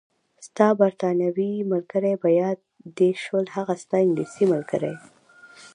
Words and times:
ستا 0.47 0.67
بریتانوي 0.79 1.53
ملګرې، 1.71 2.13
په 2.23 2.29
یاد 2.39 2.57
دې 2.97 3.09
شول؟ 3.23 3.45
هغه 3.55 3.73
ستا 3.83 3.97
انګلیسۍ 4.05 4.45
ملګرې. 4.53 4.93